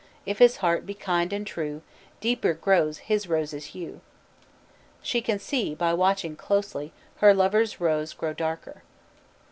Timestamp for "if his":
0.25-0.57